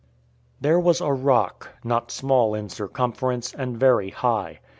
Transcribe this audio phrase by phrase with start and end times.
[0.57, 0.57] 3.
[0.61, 4.59] There was a rock, not small in circumference, and very high.